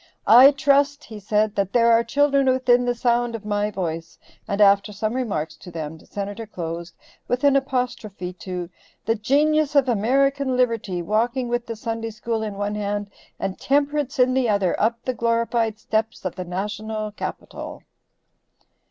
"I 0.25 0.49
trust," 0.49 1.03
he 1.03 1.19
said, 1.19 1.53
"that 1.53 1.73
there 1.73 1.91
are 1.91 2.03
children 2.03 2.47
within 2.47 2.85
the 2.85 2.95
sound 2.95 3.35
of 3.35 3.45
my 3.45 3.69
voice," 3.69 4.17
and 4.47 4.59
after 4.59 4.91
some 4.91 5.13
remarks 5.13 5.55
to 5.57 5.69
them, 5.69 5.99
the 5.99 6.07
Senator 6.07 6.47
closed 6.47 6.95
with 7.27 7.43
an 7.43 7.55
apostrophe 7.55 8.33
to 8.33 8.67
"the 9.05 9.13
genius 9.13 9.75
of 9.75 9.87
American 9.87 10.57
Liberty, 10.57 11.03
walking 11.03 11.49
with 11.49 11.67
the 11.67 11.75
Sunday 11.75 12.09
School 12.09 12.41
in 12.41 12.55
one 12.55 12.73
hand 12.73 13.11
and 13.39 13.59
Temperance 13.59 14.17
in 14.17 14.33
the 14.33 14.49
other 14.49 14.75
up 14.81 14.97
the 15.05 15.13
glorified 15.13 15.77
steps 15.77 16.25
of 16.25 16.33
the 16.33 16.45
National 16.45 17.11
Capitol." 17.11 17.83